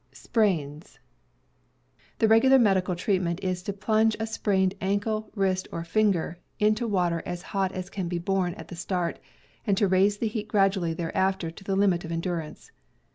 [0.33, 7.21] The regular medical treatment is to plunge a sprained ankle, wrist, or finger, into water
[7.23, 8.17] as hot as can be.
[8.17, 9.19] borne at the start,
[9.67, 12.71] and to raise the heat ^* gradually thereafter to the limit of en durance.